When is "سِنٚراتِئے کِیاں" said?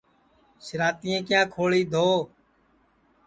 0.65-1.45